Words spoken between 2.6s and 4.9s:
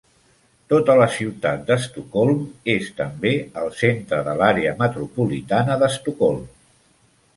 és també el centre de l'àrea